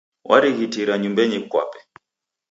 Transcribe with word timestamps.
Warighitira 0.29 0.93
nyumbenyi 1.01 1.37
kwape. 1.49 1.79